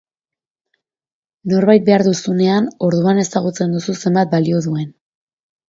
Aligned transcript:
Norbait 1.51 1.85
behar 1.91 2.05
duzunean 2.09 2.71
orduan 2.89 3.23
ezagutzen 3.27 3.79
duzu 3.79 3.99
zenbat 4.05 4.35
balio 4.35 4.67
duen. 4.71 4.93